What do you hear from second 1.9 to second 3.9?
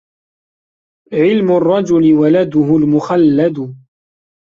ولده المخَلَّدُ